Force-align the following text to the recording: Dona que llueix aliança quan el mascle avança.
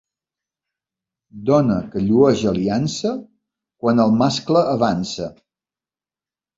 Dona 1.49 1.77
que 1.91 2.03
llueix 2.07 2.43
aliança 2.53 3.13
quan 3.21 4.05
el 4.09 4.19
mascle 4.27 4.69
avança. 4.77 5.33